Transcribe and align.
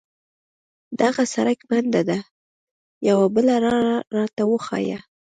دغه 1.01 1.23
سړک 1.33 1.59
بند 1.69 1.93
ده، 2.09 2.19
یوه 3.09 3.25
بله 3.35 3.55
لار 3.63 3.75
راته 4.17 4.41
وښایه. 4.49 4.99